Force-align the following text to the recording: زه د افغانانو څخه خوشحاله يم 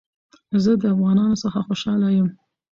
زه 0.63 0.71
د 0.81 0.83
افغانانو 0.95 1.41
څخه 1.43 1.59
خوشحاله 1.67 2.07
يم 2.17 2.27